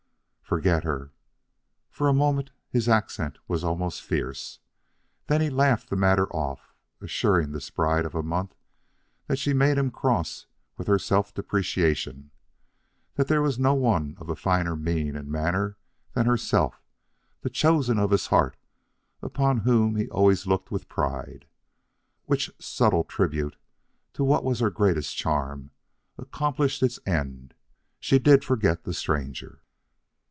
[0.51, 1.13] "Forget her."
[1.89, 4.59] For a moment his accent was almost fierce,
[5.27, 8.53] then he laughed the matter off, assuring this bride of a month
[9.27, 12.31] that she made him cross with her self depreciation,
[13.15, 15.77] that there was no one of finer mien and manner
[16.15, 16.81] than herself,
[17.39, 18.57] the chosen of his heart
[19.21, 21.47] upon whom he always looked with pride.
[22.25, 23.55] Which subtle tribute
[24.11, 25.71] to what was her greatest charm
[26.17, 27.53] accomplished its end;
[28.01, 29.59] she did forget the stranger.